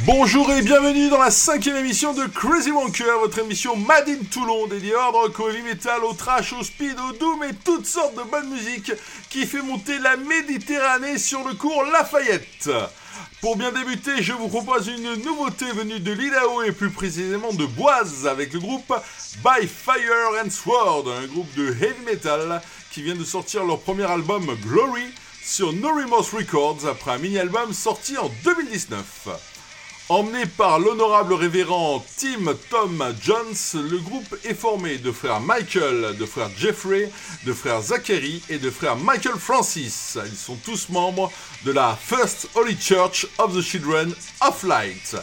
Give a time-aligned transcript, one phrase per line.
[0.00, 4.66] Bonjour et bienvenue dans la cinquième émission de Crazy Wonker, votre émission Made in Toulon,
[4.66, 8.16] dédiée hard rock, au heavy metal, au trash, au speed, au doom et toutes sortes
[8.16, 8.92] de bonnes musiques
[9.28, 12.70] qui fait monter la Méditerranée sur le cours Lafayette.
[13.42, 17.66] Pour bien débuter, je vous propose une nouveauté venue de l'Idaho et plus précisément de
[17.66, 18.92] Boise avec le groupe
[19.44, 24.10] By Fire and Sword, un groupe de heavy metal qui vient de sortir leur premier
[24.10, 25.04] album Glory
[25.44, 29.51] sur No Remorse Records après un mini-album sorti en 2019.
[30.12, 36.26] Emmené par l'honorable révérend Tim Tom Jones, le groupe est formé de frères Michael, de
[36.26, 37.10] frères Jeffrey,
[37.46, 40.18] de frères Zachary et de frères Michael Francis.
[40.26, 41.32] Ils sont tous membres
[41.64, 45.16] de la First Holy Church of the Children of Light.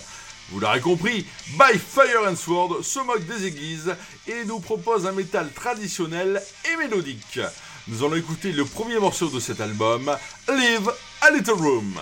[0.50, 3.96] Vous l'aurez compris, By Fire and Sword se moque des églises
[4.28, 7.40] et nous propose un métal traditionnel et mélodique.
[7.88, 10.10] Nous allons écouter le premier morceau de cet album,
[10.48, 11.94] Live a Little Room.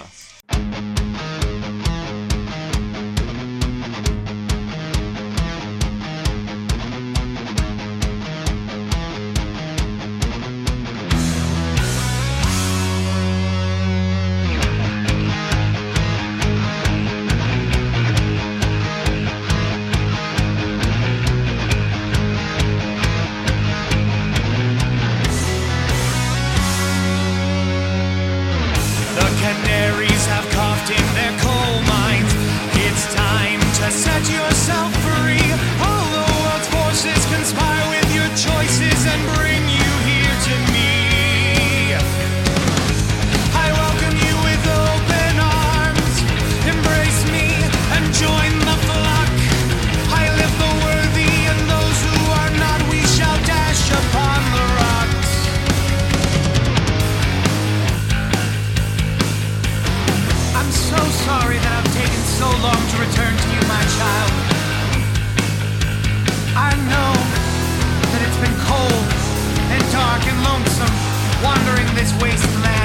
[72.00, 72.77] And we'll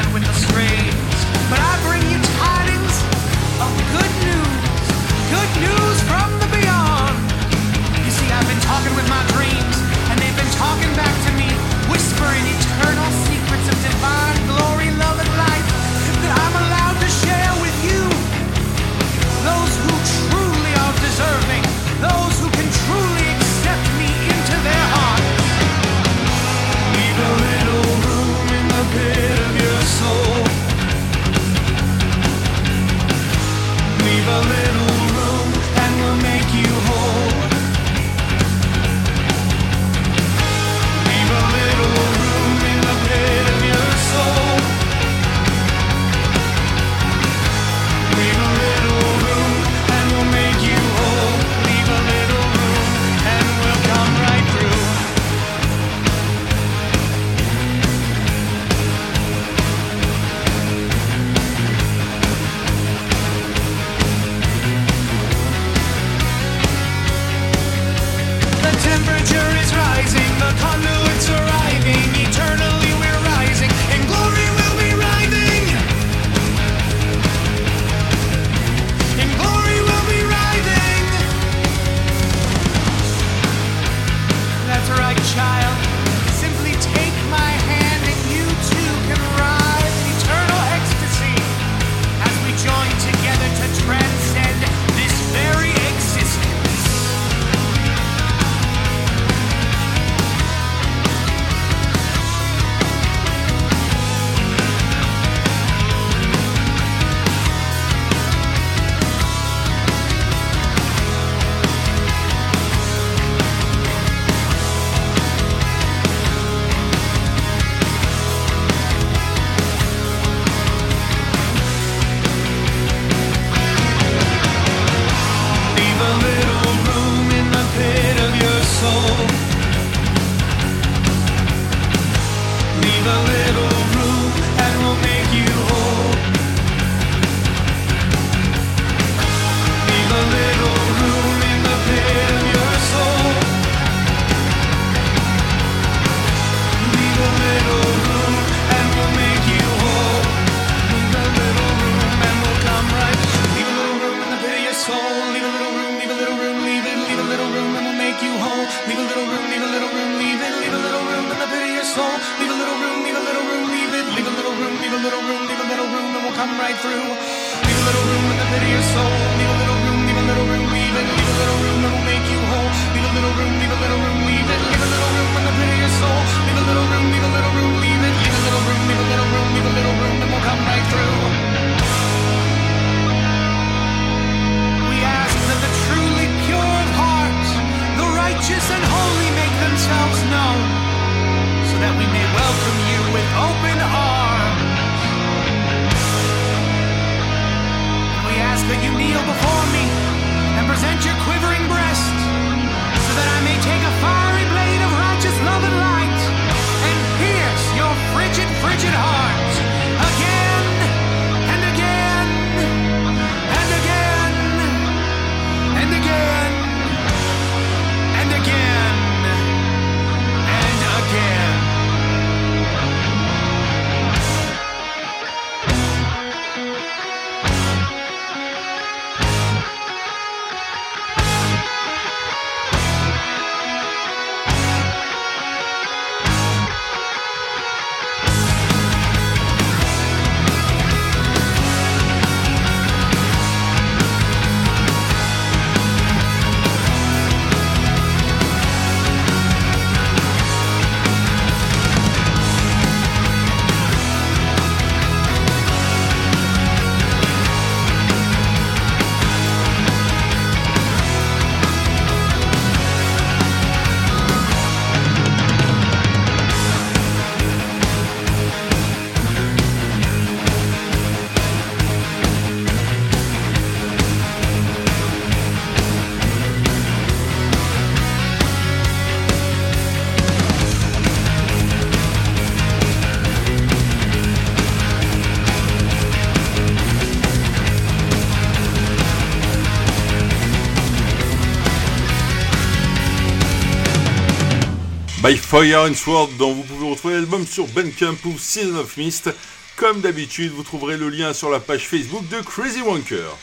[295.52, 299.28] Fire and Sword dont vous pouvez retrouver l'album sur Bandcamp ou Season of Mist.
[299.76, 303.36] Comme d'habitude, vous trouverez le lien sur la page Facebook de Crazy Wanker.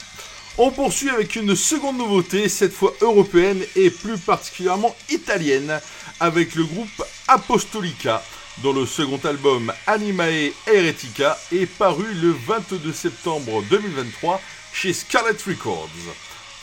[0.58, 5.80] On poursuit avec une seconde nouveauté, cette fois européenne et plus particulièrement italienne,
[6.20, 8.24] avec le groupe Apostolica,
[8.64, 14.42] dont le second album Animae Heretica est paru le 22 septembre 2023
[14.74, 15.92] chez Scarlet Records.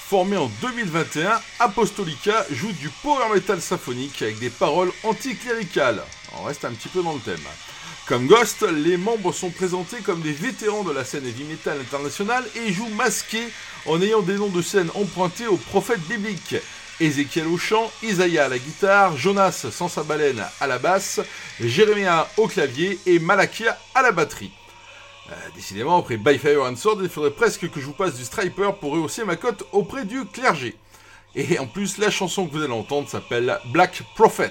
[0.08, 6.00] Formé en 2021, Apostolica joue du power metal symphonique avec des paroles anticléricales.
[6.38, 7.43] On reste un petit peu dans le thème.
[8.06, 12.44] Comme Ghost, les membres sont présentés comme des vétérans de la scène heavy metal internationale
[12.55, 13.49] et jouent masqués
[13.85, 16.55] en ayant des noms de scène empruntés aux prophètes bibliques.
[17.00, 21.19] Ézéchiel au chant, Isaïa à la guitare, Jonas sans sa baleine à la basse,
[21.59, 24.52] Jérémia au clavier et Malakia à la batterie.
[25.31, 28.25] Euh, décidément, après By Fire and Sword, il faudrait presque que je vous passe du
[28.25, 30.76] Striper pour rehausser ma cote auprès du clergé.
[31.34, 34.50] Et en plus, la chanson que vous allez entendre s'appelle Black Prophet.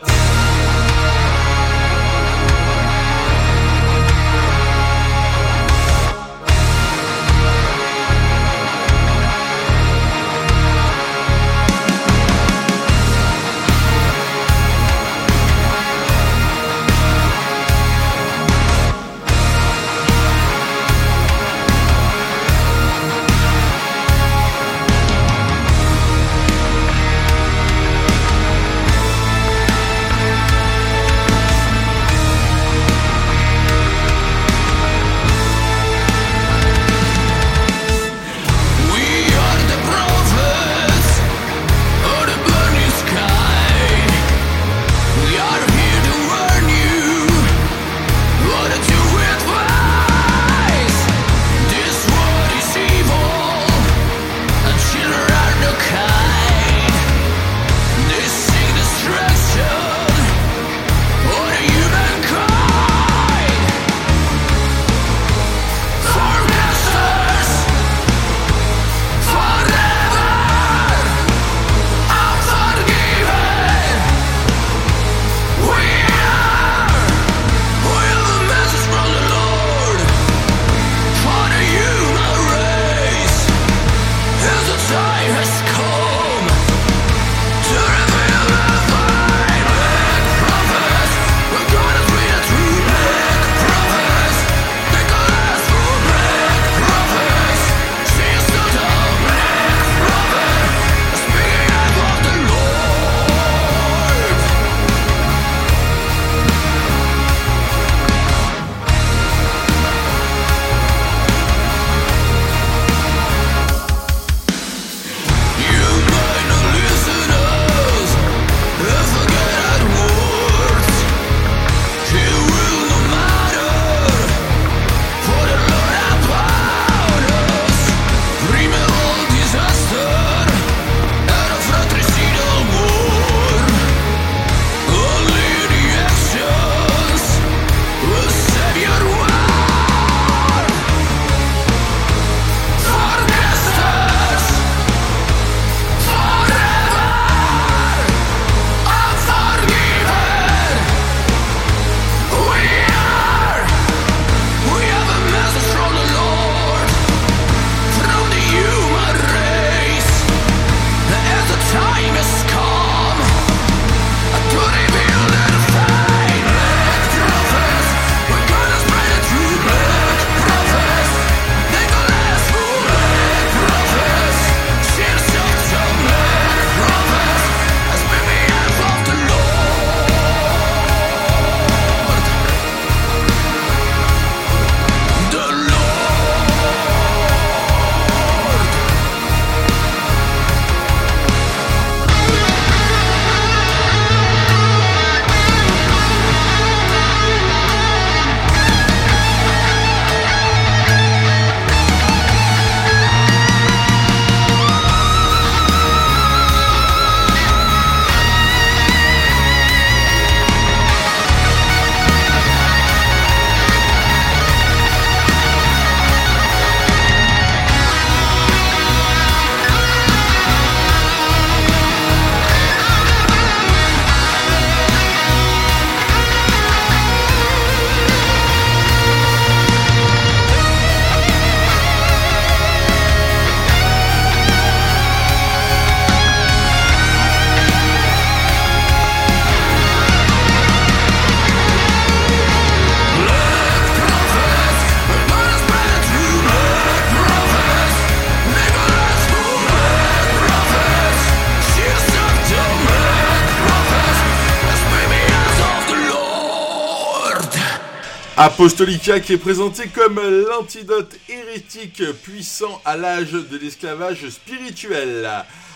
[258.46, 265.28] Apostolica qui est présenté comme l'antidote hérétique puissant à l'âge de l'esclavage spirituel.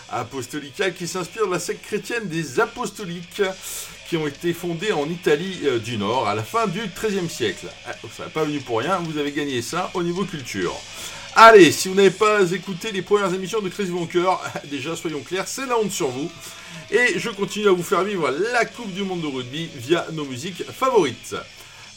[0.08, 3.42] Apostolica qui s'inspire de la secte chrétienne des apostoliques
[4.08, 7.66] qui ont été fondés en Italie euh, du Nord à la fin du XIIIe siècle.
[7.88, 10.76] Ah, ça n'est pas venu pour rien, vous avez gagné ça au niveau culture.
[11.34, 15.48] Allez, si vous n'avez pas écouté les premières émissions de Crazy Wonker, déjà soyons clairs,
[15.48, 16.30] c'est la honte sur vous.
[16.92, 20.24] Et je continue à vous faire vivre la Coupe du Monde de rugby via nos
[20.24, 21.34] musiques favorites.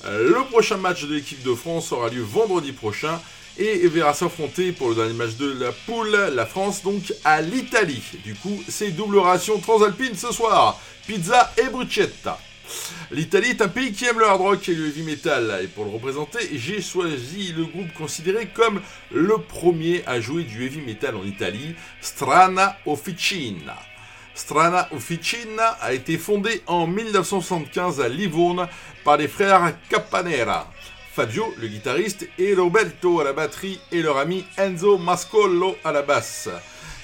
[0.05, 3.21] Le prochain match de l'équipe de France aura lieu vendredi prochain
[3.57, 8.03] et verra s'affronter pour le dernier match de la poule, la France donc à l'Italie.
[8.23, 12.37] Du coup, c'est double ration transalpine ce soir, pizza et bruschetta.
[13.11, 15.85] L'Italie est un pays qui aime le hard rock et le heavy metal, et pour
[15.85, 18.81] le représenter, j'ai choisi le groupe considéré comme
[19.11, 23.77] le premier à jouer du heavy metal en Italie, Strana Officina.
[24.35, 28.67] Strana Officina a été fondée en 1975 à Livourne
[29.03, 30.71] par les frères Capanera.
[31.13, 36.01] Fabio, le guitariste, et Roberto à la batterie, et leur ami Enzo Mascolo à la
[36.01, 36.49] basse.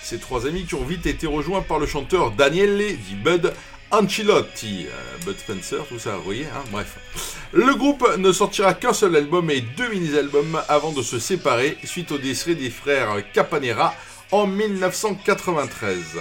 [0.02, 3.54] Ces trois amis qui ont vite été rejoints par le chanteur Daniele di Bud
[3.92, 6.98] Ancelotti, euh, Bud Spencer, tout ça, vous voyez, hein, bref.
[7.54, 12.12] Le groupe ne sortira qu'un seul album et deux mini-albums avant de se séparer suite
[12.12, 13.94] au décès des frères Capanera
[14.32, 16.18] en 1993.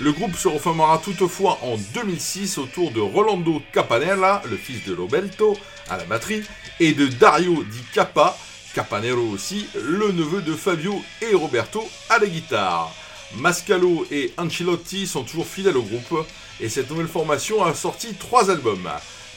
[0.00, 5.56] Le groupe se reformera toutefois en 2006 autour de Rolando Capanella, le fils de Roberto,
[5.88, 6.44] à la batterie,
[6.78, 8.38] et de Dario Di Capa,
[8.74, 12.94] Capanero aussi, le neveu de Fabio et Roberto à la guitare.
[13.38, 16.24] Mascalo et Ancelotti sont toujours fidèles au groupe,
[16.60, 18.88] et cette nouvelle formation a sorti trois albums.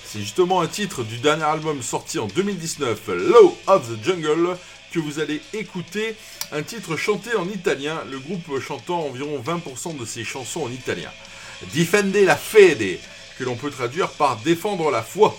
[0.06, 4.58] C'est justement un titre du dernier album sorti en 2019, Low of the Jungle,
[4.92, 6.16] que vous allez écouter
[6.52, 11.12] un titre chanté en italien, le groupe chantant environ 20% de ses chansons en italien.
[11.74, 13.00] Difende la fede,
[13.38, 15.38] que l'on peut traduire par défendre la foi.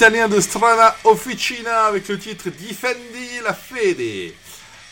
[0.00, 4.32] Les Italiens de Strana Officina avec le titre Difendi la Fede.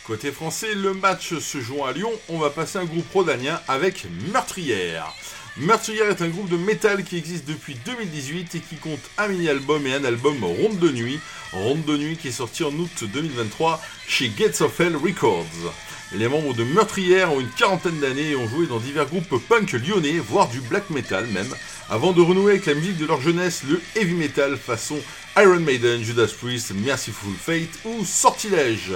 [0.06, 2.12] Côté français, le match se joue à Lyon.
[2.28, 5.14] On va passer un groupe rodanien avec Meurtrière.
[5.56, 9.86] Meurtrière est un groupe de métal qui existe depuis 2018 et qui compte un mini-album
[9.86, 11.20] et un album Ronde de Nuit.
[11.54, 15.72] Ronde de Nuit qui est sorti en août 2023 chez Gates of Hell Records.
[16.12, 19.72] Les membres de Meurtrière ont une quarantaine d'années et ont joué dans divers groupes punk
[19.72, 21.54] lyonnais, voire du black metal même,
[21.90, 24.98] avant de renouer avec la musique de leur jeunesse, le heavy metal façon
[25.36, 28.92] Iron Maiden, Judas Priest, Merciful Fate ou Sortilège.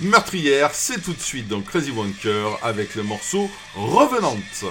[0.00, 4.64] Meurtrière, c'est tout de suite dans Crazy Wanker avec le morceau Revenante.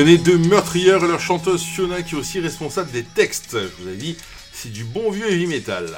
[0.00, 3.52] Lyonnais de meurtrières et leur chanteuse Fiona qui est aussi responsable des textes.
[3.52, 4.16] Je vous ai dit,
[4.50, 5.94] c'est du bon vieux heavy metal.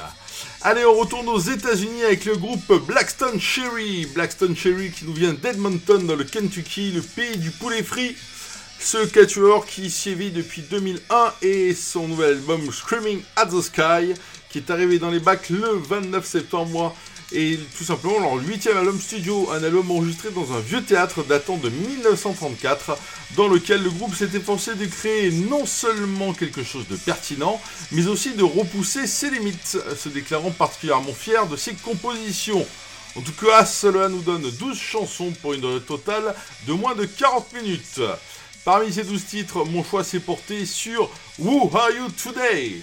[0.61, 4.05] Allez, on retourne aux États-Unis avec le groupe Blackstone Cherry.
[4.13, 8.17] Blackstone Cherry qui nous vient d'Edmonton dans le Kentucky, le pays du poulet frit.
[8.77, 14.57] Ce quatuor qui sévit depuis 2001 et son nouvel album Screaming at the Sky qui
[14.57, 16.93] est arrivé dans les bacs le 29 septembre
[17.33, 21.57] et tout simplement leur huitième album studio, un album enregistré dans un vieux théâtre datant
[21.57, 22.97] de 1934,
[23.35, 27.59] dans lequel le groupe s'est efforcé de créer non seulement quelque chose de pertinent,
[27.91, 32.65] mais aussi de repousser ses limites, se déclarant particulièrement fier de ses compositions.
[33.15, 36.35] En tout cas, cela nous donne 12 chansons pour une durée totale
[36.67, 38.01] de moins de 40 minutes.
[38.63, 42.81] Parmi ces 12 titres, mon choix s'est porté sur Who Are You Today?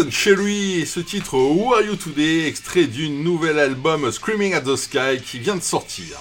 [0.00, 4.74] Blackstone Cherry ce titre Who Are You Today, extrait du nouvel album Screaming at the
[4.74, 6.16] Sky qui vient de sortir.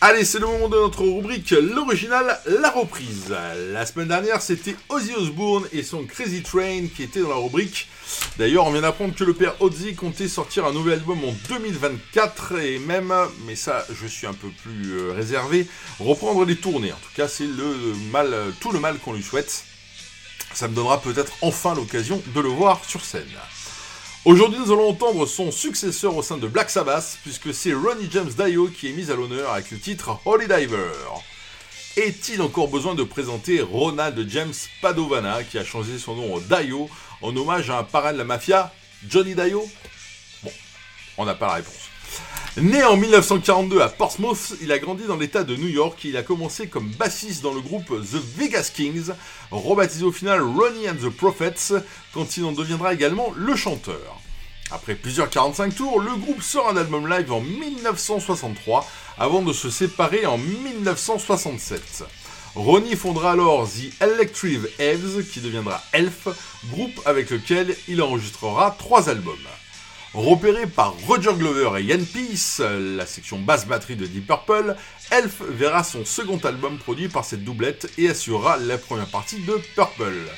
[0.00, 3.32] Allez, c'est le moment de notre rubrique l'original, la reprise.
[3.72, 7.88] La semaine dernière, c'était Ozzy Osbourne et son Crazy Train qui était dans la rubrique.
[8.36, 12.58] D'ailleurs, on vient d'apprendre que le père Ozzy comptait sortir un nouvel album en 2024
[12.58, 13.14] et même,
[13.46, 15.68] mais ça, je suis un peu plus euh, réservé,
[16.00, 16.92] reprendre les tournées.
[16.92, 19.64] En tout cas, c'est le mal, tout le mal qu'on lui souhaite.
[20.58, 23.30] Ça me donnera peut-être enfin l'occasion de le voir sur scène.
[24.24, 28.32] Aujourd'hui, nous allons entendre son successeur au sein de Black Sabbath, puisque c'est Ronnie James
[28.36, 30.90] Dio qui est mis à l'honneur avec le titre Holy Diver.
[31.96, 36.90] Est-il encore besoin de présenter Ronald James Padovana, qui a changé son nom en Dio
[37.22, 38.74] en hommage à un parrain de la mafia,
[39.08, 39.64] Johnny Dio?
[40.42, 40.50] Bon,
[41.18, 41.87] on n'a pas la réponse.
[42.56, 46.16] Né en 1942 à Portsmouth, il a grandi dans l'état de New York et il
[46.16, 49.10] a commencé comme bassiste dans le groupe The Vegas Kings,
[49.52, 51.74] rebaptisé au final Ronnie and the Prophets,
[52.12, 54.20] quand il en deviendra également le chanteur.
[54.72, 58.84] Après plusieurs 45 tours, le groupe sort un album live en 1963
[59.18, 62.04] avant de se séparer en 1967.
[62.56, 66.28] Ronnie fondera alors The Electric Elves, qui deviendra Elf,
[66.70, 69.36] groupe avec lequel il enregistrera trois albums.
[70.18, 74.74] Repéré par Roger Glover et Ian Peace, la section basse batterie de Deep Purple,
[75.12, 79.54] Elf verra son second album produit par cette doublette et assurera la première partie de
[79.76, 80.28] Purple.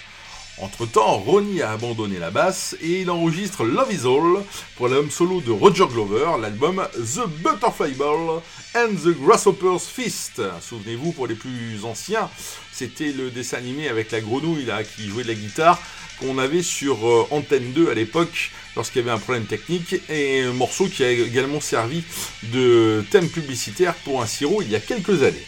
[0.63, 4.45] Entre-temps, Ronnie a abandonné la basse et il enregistre Love Is All
[4.77, 8.43] pour l'album solo de Roger Glover, l'album The Butterfly Ball
[8.77, 10.43] and the Grasshopper's Fist.
[10.61, 12.29] Souvenez-vous, pour les plus anciens,
[12.73, 15.81] c'était le dessin animé avec la grenouille qui jouait de la guitare
[16.21, 20.43] qu'on avait sur euh, Antenne 2 à l'époque lorsqu'il y avait un problème technique et
[20.43, 22.05] un morceau qui a également servi
[22.53, 25.47] de thème publicitaire pour un sirop il y a quelques années.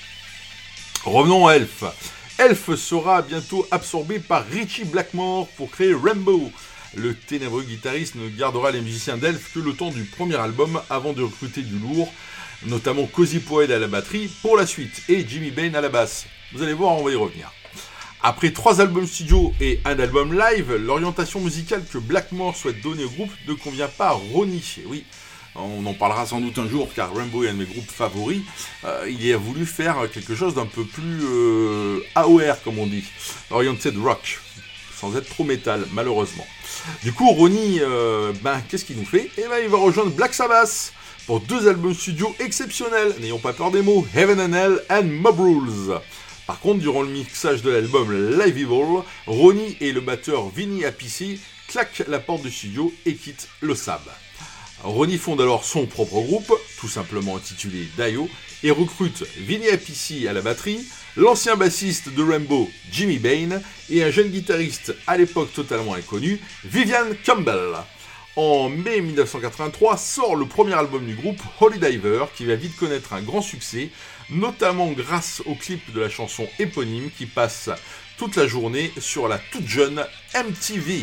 [1.05, 1.85] Revenons à Elf.
[2.38, 6.50] Elf sera bientôt absorbé par Richie Blackmore pour créer Rainbow.
[6.96, 11.12] Le ténébreux guitariste ne gardera les musiciens d'Elf que le temps du premier album avant
[11.12, 12.12] de recruter du lourd,
[12.66, 16.26] notamment Cozy Poed à la batterie pour la suite et Jimmy Bain à la basse.
[16.52, 17.52] Vous allez voir, on va y revenir.
[18.22, 23.10] Après trois albums studio et un album live, l'orientation musicale que Blackmore souhaite donner au
[23.10, 24.78] groupe ne convient pas à Ronnie.
[24.86, 25.04] Oui,
[25.54, 28.42] on en parlera sans doute un jour car Rainbow est un de mes groupes favoris.
[28.84, 33.04] Euh, il a voulu faire quelque chose d'un peu plus euh, AOR comme on dit,
[33.50, 34.40] oriented rock,
[34.94, 36.46] sans être trop métal malheureusement.
[37.02, 39.30] Du coup, Ronnie, euh, ben, qu'est-ce qu'il nous fait?
[39.36, 40.92] Eh ben, il va rejoindre Black Sabbath
[41.26, 43.14] pour deux albums studio exceptionnels.
[43.20, 45.98] N'ayons pas peur des mots, Heaven and Hell and Mob Rules.
[46.46, 51.40] Par contre, durant le mixage de l'album Live Evil, Ronnie et le batteur Vinny Appice
[51.68, 54.02] claquent la porte du studio et quittent le SAB.
[54.84, 58.28] Ronnie fonde alors son propre groupe, tout simplement intitulé Dio,
[58.64, 60.84] et recrute Vinny Appice à la batterie,
[61.16, 67.06] l'ancien bassiste de Rainbow Jimmy Bain et un jeune guitariste à l'époque totalement inconnu, Vivian
[67.24, 67.76] Campbell.
[68.34, 73.12] En mai 1983 sort le premier album du groupe, Holy Diver, qui va vite connaître
[73.12, 73.90] un grand succès,
[74.30, 77.70] notamment grâce au clip de la chanson éponyme qui passe
[78.16, 81.02] toute la journée sur la toute jeune MTV.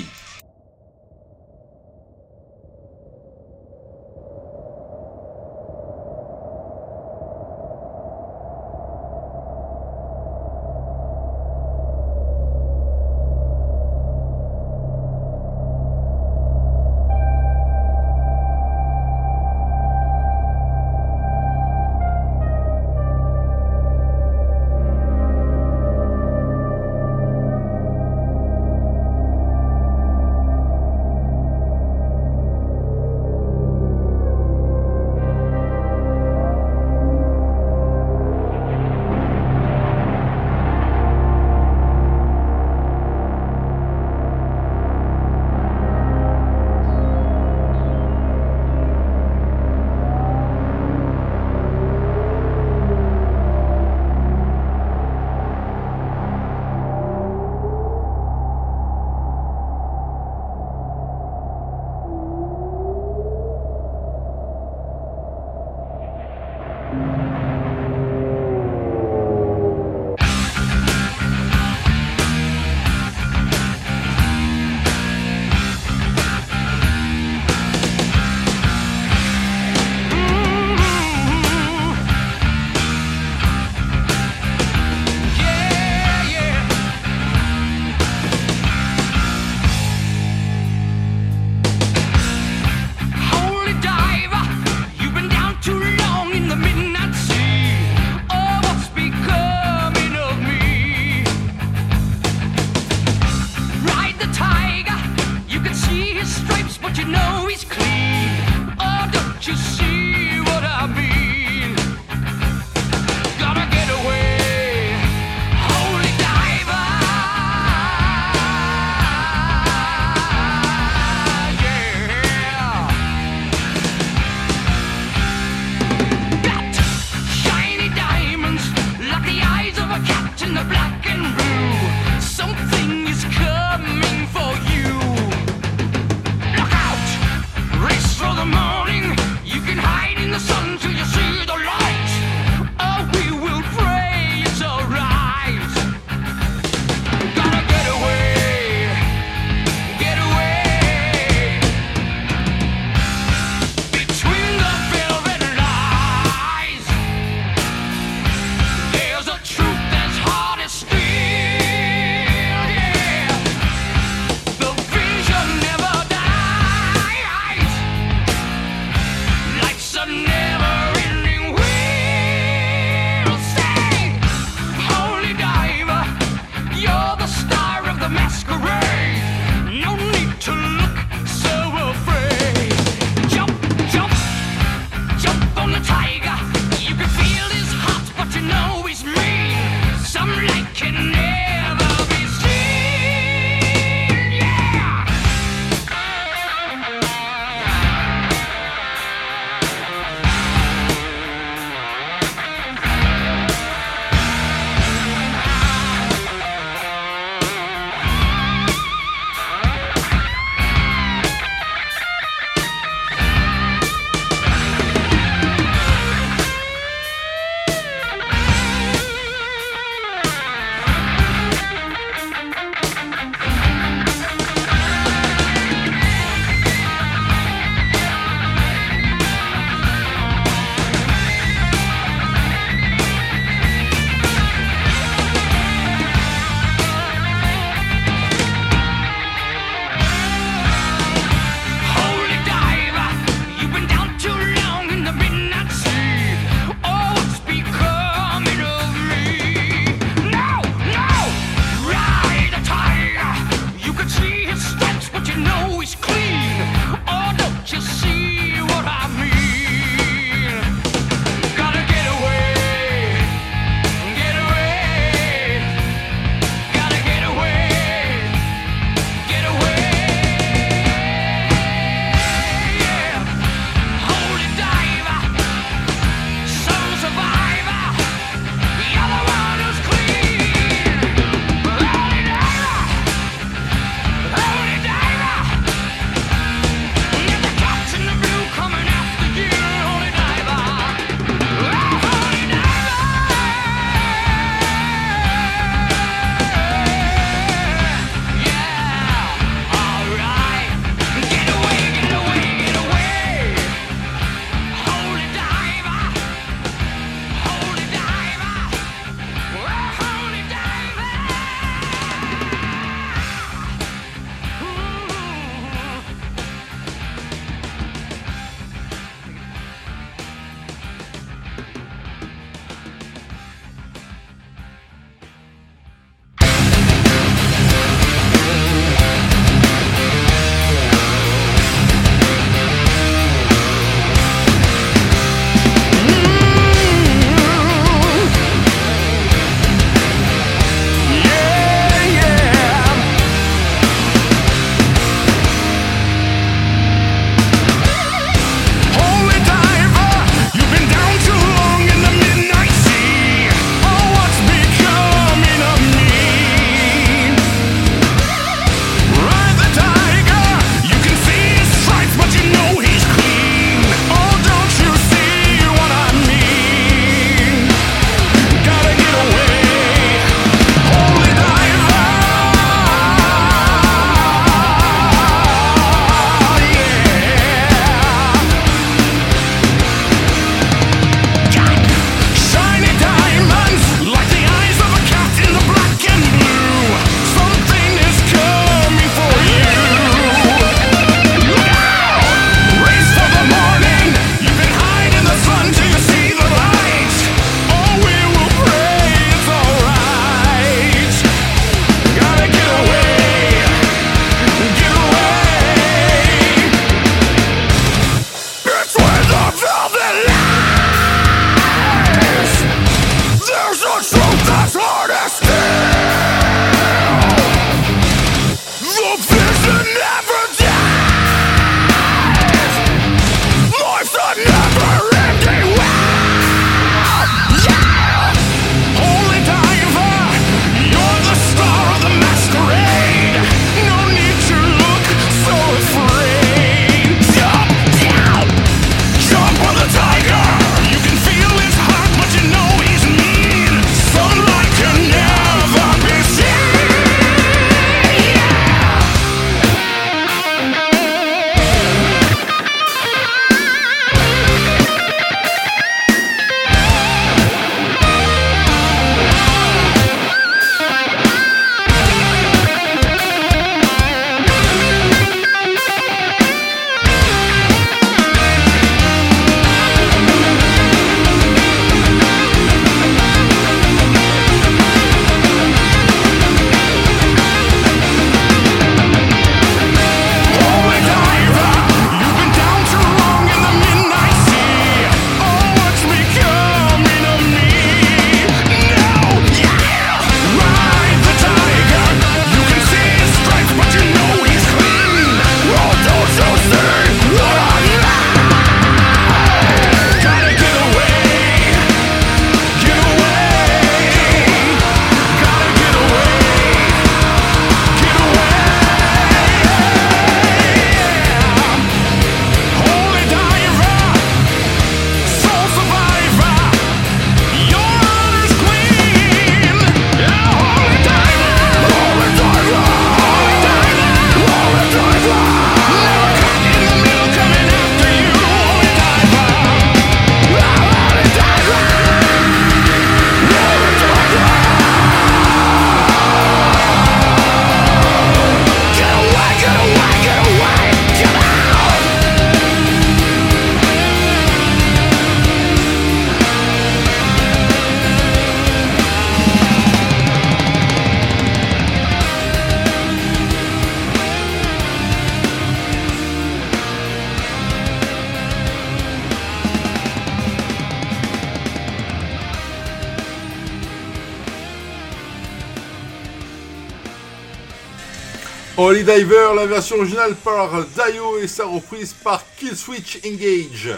[568.82, 573.90] Holy Diver, la version originale par Dio et sa reprise par Killswitch Engage.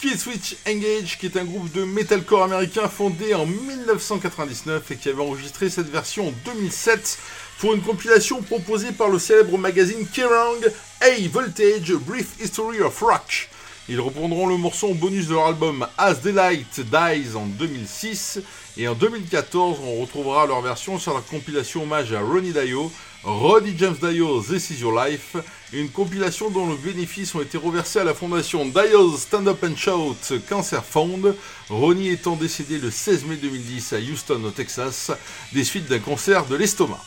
[0.00, 5.20] Killswitch Engage, qui est un groupe de metalcore américain fondé en 1999 et qui avait
[5.20, 7.18] enregistré cette version en 2007
[7.58, 10.62] pour une compilation proposée par le célèbre magazine Kerrang!
[11.02, 13.50] A Voltage Brief History of Rock.
[13.90, 18.40] Ils reprendront le morceau en bonus de leur album As the Light Dies en 2006
[18.78, 22.90] et en 2014 on retrouvera leur version sur la compilation hommage à Ronnie Dio
[23.24, 25.36] Roddy James Dio, This Is Your Life,
[25.72, 29.76] une compilation dont les bénéfices ont été reversés à la fondation Dio's Stand Up and
[29.76, 30.16] Shout
[30.48, 31.32] Cancer Fund,
[31.68, 35.12] Ronnie étant décédé le 16 mai 2010 à Houston au Texas,
[35.52, 37.00] des suites d'un cancer de l'estomac.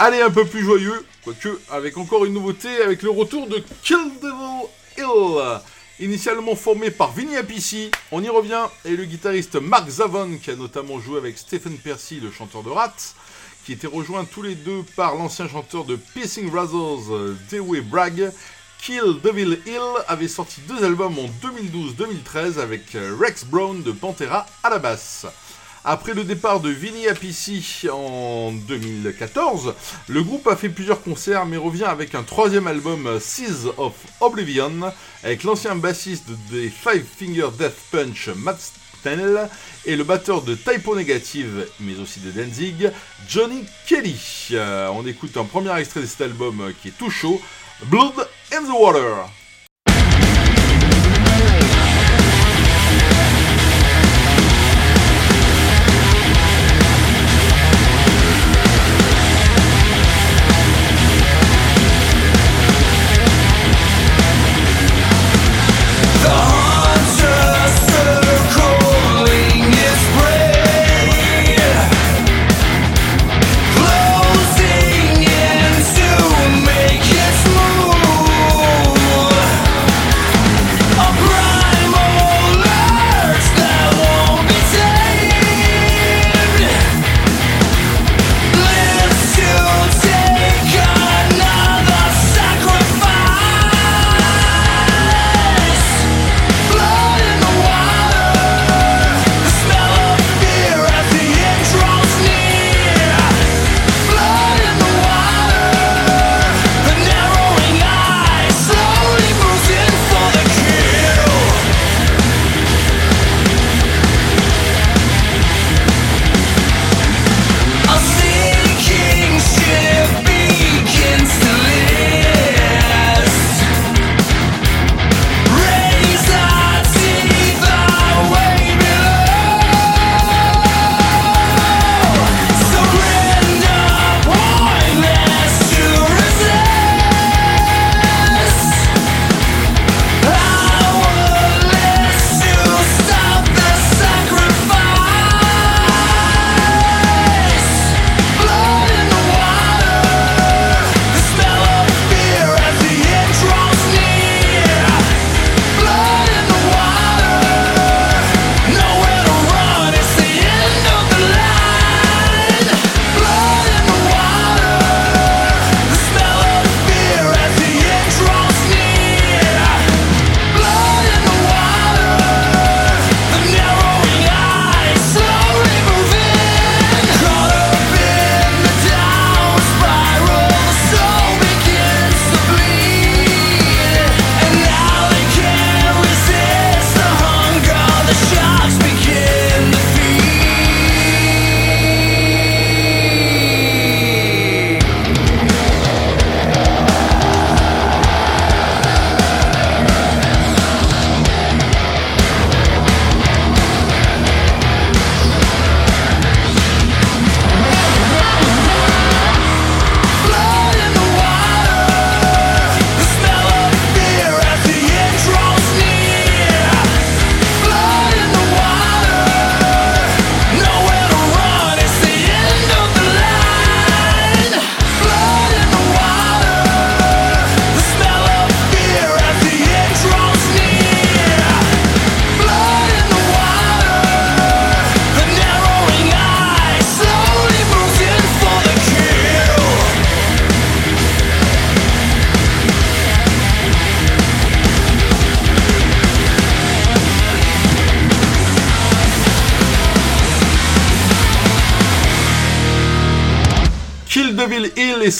[0.00, 4.10] Allez, un peu plus joyeux, quoique avec encore une nouveauté, avec le retour de Kill
[4.20, 4.66] Devil
[4.98, 5.60] Hill.
[6.00, 10.56] Initialement formé par Vinny Appici, on y revient, et le guitariste Mark Zavon, qui a
[10.56, 12.96] notamment joué avec Stephen Percy, le chanteur de Rat,
[13.64, 18.32] qui étaient rejoints tous les deux par l'ancien chanteur de Pissing Brothers, Dewey Bragg.
[18.80, 24.70] Kill Devil Hill avait sorti deux albums en 2012-2013 avec Rex Brown de Pantera à
[24.70, 25.26] la basse.
[25.84, 29.74] Après le départ de Vinny Appici en 2014,
[30.08, 34.92] le groupe a fait plusieurs concerts mais revient avec un troisième album Seas of Oblivion
[35.24, 38.58] avec l'ancien bassiste des Five Finger Death Punch Matt
[39.84, 42.90] et le batteur de Typo Negative, mais aussi de Danzig,
[43.28, 44.48] Johnny Kelly.
[44.52, 47.40] Euh, on écoute un premier extrait de cet album euh, qui est tout chaud,
[47.86, 49.28] Blood in the Water.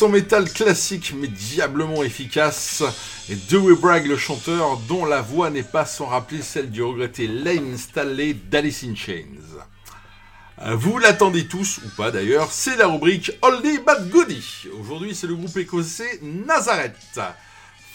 [0.02, 2.82] Son métal classique mais diablement efficace.
[3.30, 7.28] Et Dewey Bragg, le chanteur, dont la voix n'est pas sans rappeler celle du regretté
[7.28, 9.62] Lane Stanley d'Alice in Chains.
[10.60, 14.64] Euh, vous l'attendez tous, ou pas d'ailleurs, c'est la rubrique Oldie But Goodie.
[14.80, 17.20] Aujourd'hui, c'est le groupe écossais Nazareth.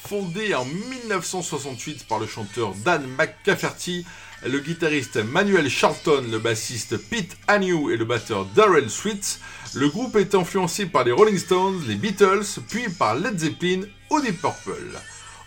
[0.05, 4.05] Fondé en 1968 par le chanteur Dan McCafferty,
[4.45, 9.39] le guitariste Manuel Charlton, le bassiste Pete Agnew et le batteur Darrell Sweet,
[9.73, 13.81] le groupe est influencé par les Rolling Stones, les Beatles, puis par Led Zeppelin
[14.11, 14.99] ou Deep Purple.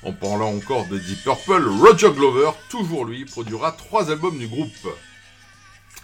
[0.03, 4.89] En parlant encore de Deep Purple, Roger Glover, toujours lui, produira trois albums du groupe.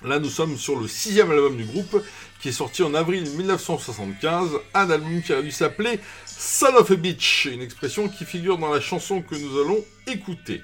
[0.05, 2.03] Là, nous sommes sur le sixième album du groupe,
[2.41, 6.95] qui est sorti en avril 1975, un album qui a dû s'appeler Son of a
[6.95, 10.62] Bitch, une expression qui figure dans la chanson que nous allons écouter.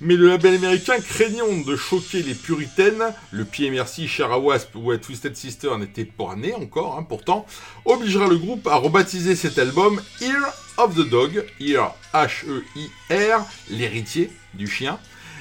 [0.00, 4.74] Mais le label américain, craignant de choquer les puritaines, le pied merci, cher à Wasp
[4.74, 7.46] ou à Twisted Sister n'était pas né encore, hein, pourtant,
[7.86, 14.66] obligera le groupe à rebaptiser cet album Ear of the Dog, Ear H-E-I-R, l'héritier du
[14.66, 14.98] chien,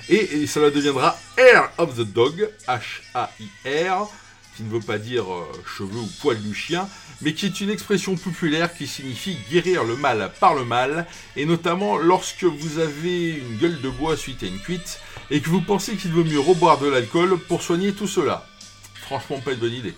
[0.08, 4.10] et, cela deviendra Air of the Dog, H-A-I-R,
[4.56, 6.88] qui ne veut pas dire euh, cheveux ou poil du chien,
[7.22, 11.46] mais qui est une expression populaire qui signifie guérir le mal par le mal, et
[11.46, 15.00] notamment lorsque vous avez une gueule de bois suite à une cuite,
[15.32, 18.48] et que vous pensez qu'il vaut mieux reboire de l'alcool pour soigner tout cela.
[19.02, 19.94] Franchement, pas une bonne idée.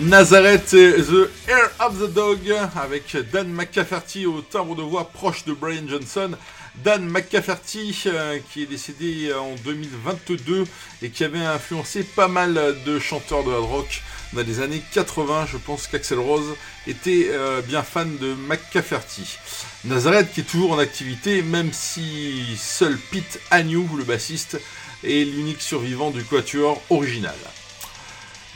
[0.00, 5.44] Nazareth et The Air of the Dog avec Dan McCafferty au timbre de voix proche
[5.44, 6.32] de Brian Johnson.
[6.82, 10.64] Dan McCafferty euh, qui est décédé en 2022
[11.02, 15.46] et qui avait influencé pas mal de chanteurs de hard rock dans les années 80.
[15.52, 19.38] Je pense qu'Axel Rose était euh, bien fan de McCafferty.
[19.84, 24.60] Nazareth qui est toujours en activité même si seul Pete Agnew, le bassiste,
[25.04, 27.36] est l'unique survivant du quatuor original.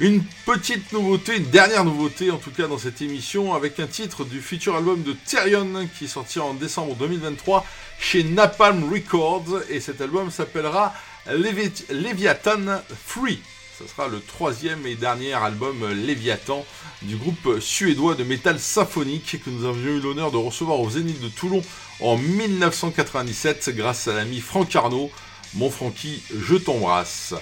[0.00, 4.24] Une petite nouveauté, une dernière nouveauté en tout cas dans cette émission, avec un titre
[4.24, 7.66] du futur album de Therion qui sortira en décembre 2023
[7.98, 10.94] chez Napalm Records et cet album s'appellera
[11.26, 13.40] Leviathan Free.
[13.76, 16.64] Ce sera le troisième et dernier album Léviathan
[17.02, 21.20] du groupe suédois de métal symphonique que nous avions eu l'honneur de recevoir au Zénith
[21.20, 21.62] de Toulon
[21.98, 25.10] en 1997 grâce à l'ami Franck Arnaud.
[25.54, 27.34] Mon Francky, je t'embrasse.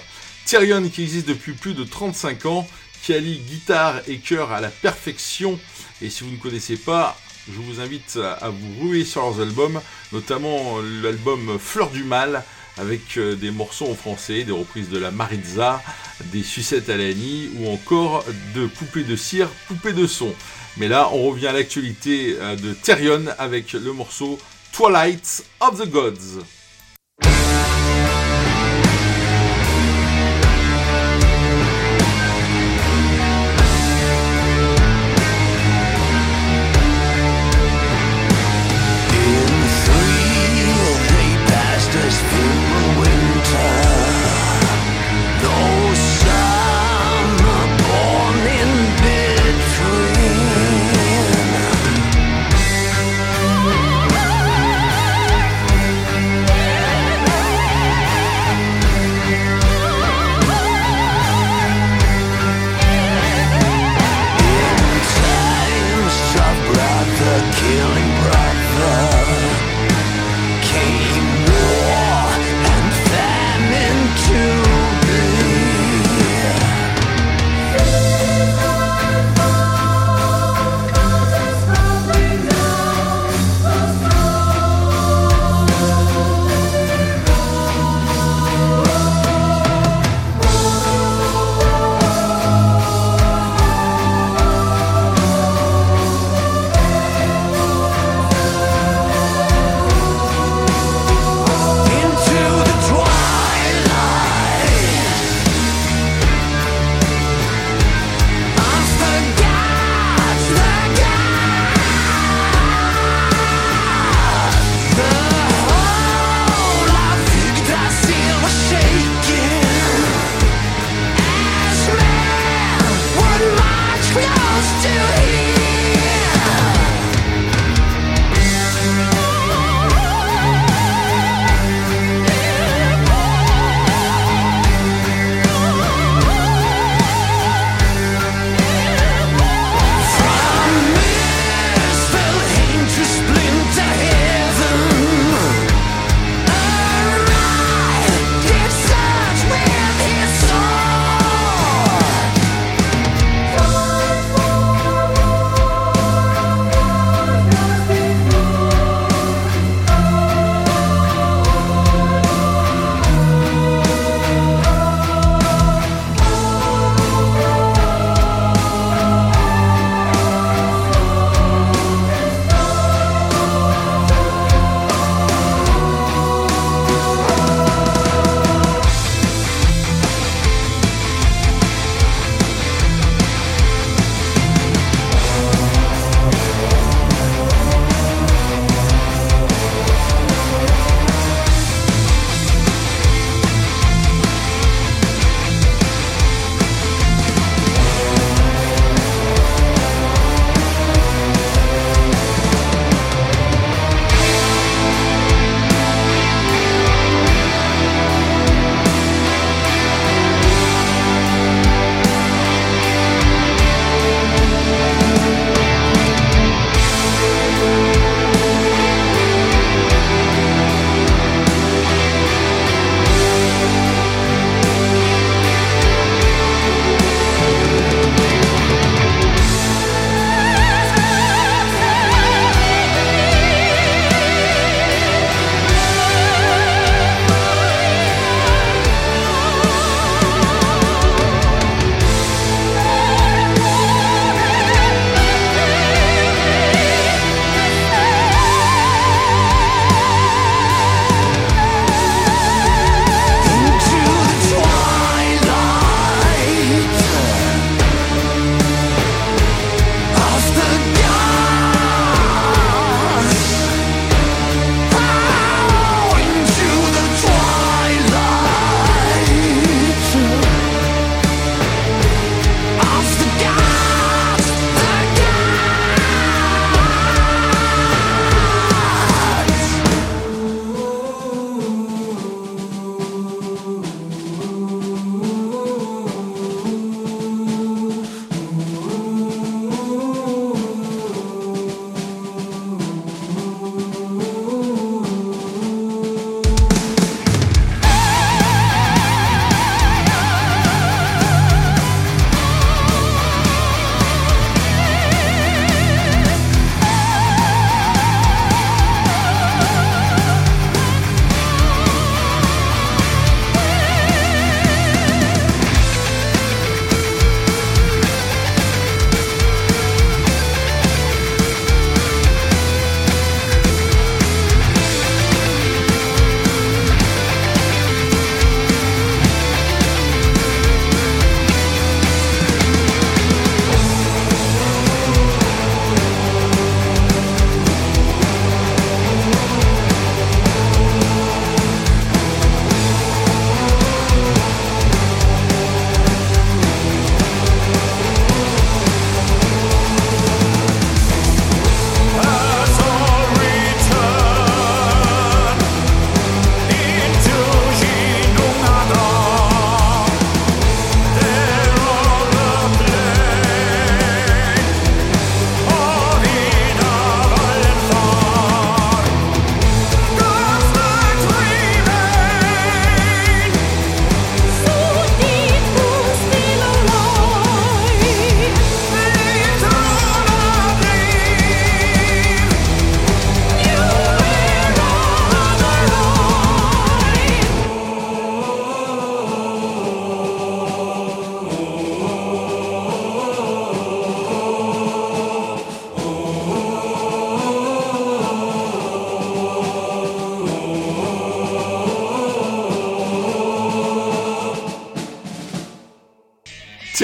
[0.47, 2.65] Tyrion qui existe depuis plus de 35 ans,
[3.03, 5.59] qui allie guitare et chœur à la perfection.
[6.01, 7.17] Et si vous ne connaissez pas,
[7.51, 9.81] je vous invite à vous ruer sur leurs albums,
[10.13, 12.45] notamment l'album Fleur du Mal,
[12.77, 15.83] avec euh, des morceaux en français, des reprises de la Maritza,
[16.31, 18.23] des sucettes à ou encore
[18.55, 20.33] de poupées de cire, poupées de son.
[20.77, 24.39] Mais là, on revient à l'actualité euh, de Therion avec le morceau
[24.71, 26.39] Twilight of the Gods.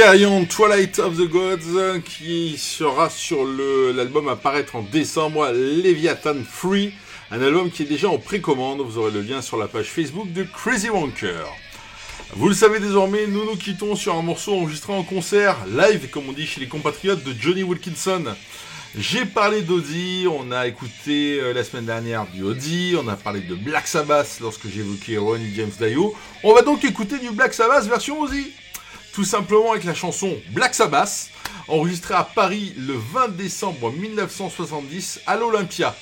[0.04, 6.94] Therion Twilight of the Gods qui sera sur l'album à paraître en décembre, Leviathan Free,
[7.32, 8.82] un album qui est déjà en précommande.
[8.82, 11.48] Vous aurez le lien sur la page Facebook de Crazy Wanker.
[12.36, 16.28] Vous le savez désormais, nous nous quittons sur un morceau enregistré en concert, live comme
[16.28, 18.26] on dit chez les compatriotes de Johnny Wilkinson.
[18.98, 23.40] J'ai parlé d'Audi, on a écouté euh, la semaine dernière du Audi, on a parlé
[23.40, 26.14] de Black Sabbath lorsque j'évoquais Ronnie James Dio.
[26.44, 28.52] On va donc écouter du Black Sabbath version Audi.
[29.14, 31.30] Tout simplement avec la chanson Black Sabbath,
[31.68, 35.96] enregistrée à Paris le 20 décembre 1970 à l'Olympia.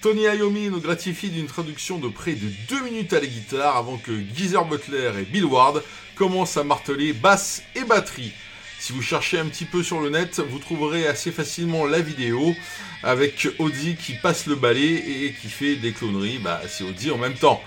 [0.00, 3.96] Tony Iommi nous gratifie d'une traduction de près de 2 minutes à la guitare avant
[3.96, 5.82] que Geezer Butler et Bill Ward
[6.14, 8.32] commencent à marteler basse et batterie.
[8.78, 12.54] Si vous cherchez un petit peu sur le net, vous trouverez assez facilement la vidéo
[13.02, 16.38] avec Audi qui passe le balai et qui fait des cloneries.
[16.38, 17.60] Bah, c'est Audi en même temps.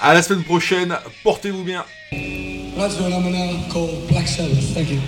[0.00, 1.84] À la semaine prochaine, portez-vous bien.
[2.78, 4.72] That's what I'm going to call Black Sabbath.
[4.72, 5.00] Thank you.